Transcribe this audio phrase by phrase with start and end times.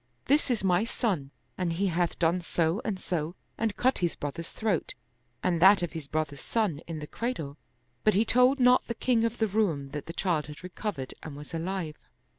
[0.25, 1.29] This is my son
[1.59, 4.95] and He hath done so and so and cut his brother's throat
[5.43, 7.59] and that of his brother's son in the cradle."
[8.03, 11.35] But he told not the king of the Roum that the child had recovered and
[11.35, 11.97] was alive.